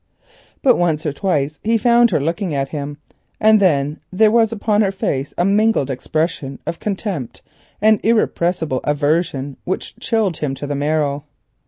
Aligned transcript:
But 0.63 0.79
once 0.79 1.05
or 1.05 1.13
twice 1.13 1.59
he 1.63 1.77
found 1.77 2.09
her 2.09 2.19
looking 2.19 2.55
at 2.55 2.69
him, 2.69 2.97
and 3.39 3.59
then 3.59 3.99
there 4.11 4.31
was 4.31 4.51
upon 4.51 4.81
her 4.81 4.91
face 4.91 5.31
a 5.37 5.45
mingled 5.45 5.91
expression 5.91 6.57
of 6.65 6.79
contempt 6.79 7.43
and 7.83 7.99
irresistible 8.01 8.81
aversion 8.83 9.57
which 9.63 9.95
chilled 9.99 10.37
him 10.37 10.55
to 10.55 10.65
the 10.65 10.73
marrow. 10.73 11.25